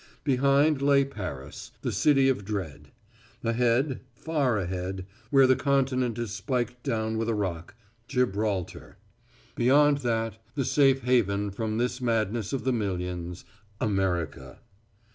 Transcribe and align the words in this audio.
Behind 0.23 0.81
lay 0.81 1.05
Paris, 1.05 1.69
the 1.83 1.91
city 1.91 2.27
of 2.27 2.43
dread. 2.43 2.89
Ahead 3.43 3.99
far 4.15 4.57
ahead, 4.57 5.05
where 5.29 5.45
the 5.45 5.55
continent 5.55 6.17
is 6.17 6.31
spiked 6.33 6.81
down 6.81 7.19
with 7.19 7.29
a 7.29 7.35
rock, 7.35 7.75
Gibraltar. 8.07 8.97
Beyond 9.55 9.99
that 9.99 10.39
the 10.55 10.65
safe 10.65 11.03
haven 11.03 11.51
from 11.51 11.77
this 11.77 12.01
madness 12.01 12.51
of 12.51 12.63
the 12.63 12.73
millions 12.73 13.45
America. 13.79 14.59